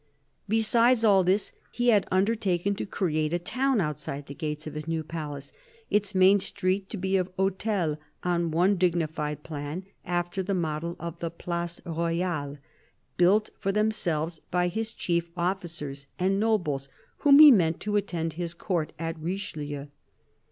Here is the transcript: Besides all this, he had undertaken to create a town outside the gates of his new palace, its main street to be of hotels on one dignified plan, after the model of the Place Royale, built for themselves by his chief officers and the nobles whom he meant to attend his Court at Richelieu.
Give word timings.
Besides 0.49 1.03
all 1.03 1.23
this, 1.23 1.51
he 1.71 1.89
had 1.89 2.07
undertaken 2.09 2.73
to 2.73 2.87
create 2.87 3.33
a 3.33 3.37
town 3.37 3.79
outside 3.79 4.25
the 4.25 4.33
gates 4.33 4.65
of 4.65 4.73
his 4.73 4.87
new 4.87 5.03
palace, 5.03 5.51
its 5.91 6.15
main 6.15 6.39
street 6.39 6.89
to 6.89 6.97
be 6.97 7.17
of 7.17 7.29
hotels 7.37 7.97
on 8.23 8.49
one 8.49 8.77
dignified 8.77 9.43
plan, 9.43 9.85
after 10.03 10.41
the 10.41 10.55
model 10.55 10.95
of 10.99 11.19
the 11.19 11.29
Place 11.29 11.81
Royale, 11.85 12.57
built 13.17 13.51
for 13.59 13.71
themselves 13.71 14.39
by 14.49 14.69
his 14.69 14.91
chief 14.91 15.29
officers 15.37 16.07
and 16.17 16.31
the 16.33 16.39
nobles 16.39 16.89
whom 17.17 17.37
he 17.37 17.51
meant 17.51 17.79
to 17.81 17.95
attend 17.95 18.33
his 18.33 18.55
Court 18.55 18.93
at 18.97 19.19
Richelieu. 19.19 19.85